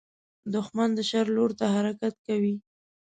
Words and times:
دښمن 0.53 0.89
د 0.95 0.99
شر 1.09 1.25
لور 1.35 1.51
ته 1.59 1.65
حرکت 1.75 2.15
کوي 2.27 2.55